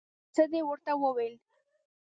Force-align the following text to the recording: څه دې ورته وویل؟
څه 0.35 0.43
دې 0.51 0.61
ورته 0.67 0.91
وویل؟ 1.01 1.35